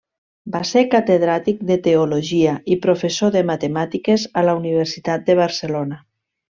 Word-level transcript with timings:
Va 0.53 0.61
ser 0.69 0.81
catedràtic 0.93 1.61
de 1.71 1.77
teologia 1.89 2.55
i 2.75 2.79
professor 2.87 3.35
de 3.39 3.47
matemàtiques 3.53 4.27
a 4.43 4.49
la 4.51 4.59
Universitat 4.65 5.33
de 5.33 5.41
Barcelona. 5.45 6.07